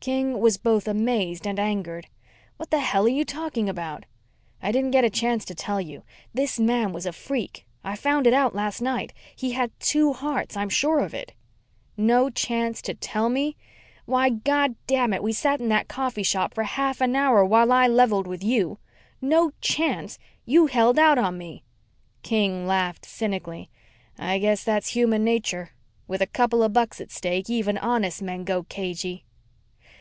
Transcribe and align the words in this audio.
King 0.00 0.40
was 0.40 0.56
both 0.56 0.88
amazed 0.88 1.46
and 1.46 1.58
angered. 1.58 2.06
"What 2.56 2.70
the 2.70 2.78
hell 2.78 3.04
are 3.04 3.10
you 3.10 3.26
talking 3.26 3.68
about?" 3.68 4.06
"I 4.62 4.72
didn't 4.72 4.92
get 4.92 5.04
a 5.04 5.10
chance 5.10 5.44
to 5.44 5.54
tell 5.54 5.82
you. 5.82 6.02
This 6.32 6.58
man 6.58 6.94
was 6.94 7.04
a 7.04 7.12
freak. 7.12 7.66
I 7.84 7.94
found 7.94 8.26
it 8.26 8.32
out 8.32 8.54
last 8.54 8.80
night. 8.80 9.12
He 9.36 9.52
had 9.52 9.70
two 9.78 10.14
hearts. 10.14 10.56
I'm 10.56 10.70
sure 10.70 11.00
of 11.00 11.12
it." 11.12 11.34
"No 11.94 12.30
chance 12.30 12.80
to 12.82 12.94
tell 12.94 13.28
me? 13.28 13.56
Why, 14.06 14.30
goddamn 14.30 15.12
it, 15.12 15.22
we 15.22 15.34
sat 15.34 15.60
in 15.60 15.68
that 15.68 15.88
coffee 15.88 16.22
shop 16.22 16.54
for 16.54 16.62
half 16.62 17.02
an 17.02 17.14
hour 17.14 17.44
while 17.44 17.70
I 17.70 17.86
leveled 17.86 18.26
with 18.26 18.42
you. 18.42 18.78
No 19.20 19.52
chance! 19.60 20.18
You 20.46 20.68
held 20.68 20.98
out 20.98 21.18
on 21.18 21.36
me." 21.36 21.64
King 22.22 22.66
laughed 22.66 23.04
cynically. 23.04 23.68
"I 24.18 24.38
guess 24.38 24.64
that's 24.64 24.90
human 24.94 25.22
nature. 25.22 25.72
With 26.06 26.22
a 26.22 26.26
couple 26.26 26.62
of 26.62 26.72
bucks 26.72 26.98
at 26.98 27.10
stake 27.10 27.50
even 27.50 27.76
honest 27.76 28.22
men 28.22 28.44
go 28.44 28.62
cagey." 28.62 29.24